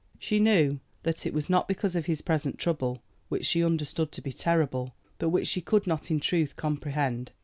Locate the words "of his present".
1.95-2.57